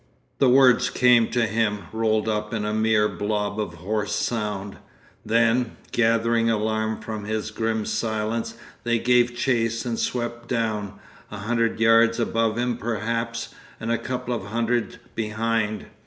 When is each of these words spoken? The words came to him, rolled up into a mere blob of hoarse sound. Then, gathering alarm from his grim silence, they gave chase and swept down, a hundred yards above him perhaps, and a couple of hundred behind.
The 0.39 0.49
words 0.49 0.89
came 0.89 1.27
to 1.27 1.45
him, 1.45 1.83
rolled 1.93 2.27
up 2.27 2.55
into 2.55 2.69
a 2.69 2.73
mere 2.73 3.07
blob 3.07 3.59
of 3.59 3.75
hoarse 3.75 4.15
sound. 4.15 4.77
Then, 5.23 5.75
gathering 5.91 6.49
alarm 6.49 6.99
from 7.01 7.25
his 7.25 7.51
grim 7.51 7.85
silence, 7.85 8.55
they 8.83 8.97
gave 8.97 9.35
chase 9.37 9.85
and 9.85 9.99
swept 9.99 10.47
down, 10.49 10.93
a 11.29 11.37
hundred 11.37 11.79
yards 11.79 12.19
above 12.19 12.57
him 12.57 12.77
perhaps, 12.77 13.53
and 13.79 13.91
a 13.91 13.97
couple 13.99 14.33
of 14.33 14.45
hundred 14.45 14.97
behind. 15.13 15.85